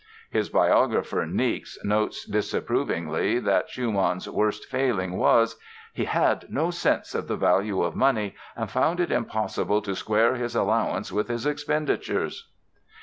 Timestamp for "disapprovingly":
2.25-3.37